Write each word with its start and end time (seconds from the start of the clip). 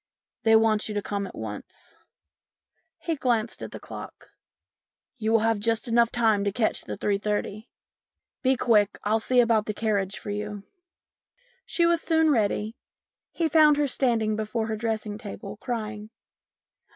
They 0.41 0.55
want 0.55 0.89
you 0.89 0.95
to 0.95 1.01
come 1.03 1.27
at 1.27 1.35
once." 1.35 1.95
He 2.97 3.15
glanced 3.15 3.61
at 3.61 3.71
the 3.71 3.79
clock." 3.79 4.31
You 5.19 5.33
will 5.33 5.53
just 5.53 5.85
have 5.85 6.11
time 6.11 6.43
to 6.43 6.51
catch 6.51 6.85
the 6.85 6.97
3.30. 6.97 7.67
Be 8.41 8.57
quick, 8.57 8.97
I'll 9.03 9.19
see 9.19 9.39
about 9.39 9.67
the 9.67 9.75
carriage 9.75 10.17
for 10.17 10.31
you." 10.31 10.63
She 11.67 11.85
was 11.85 12.01
soon 12.01 12.31
ready. 12.31 12.75
He 13.31 13.47
found 13.47 13.77
her 13.77 13.85
standing 13.85 14.35
before 14.35 14.65
her 14.69 14.75
dressing 14.75 15.19
table, 15.19 15.57
crying. 15.57 16.09